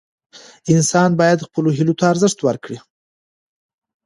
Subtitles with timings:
[0.73, 2.77] انسان باید خپلو هیلو ته ارزښت ورکړي.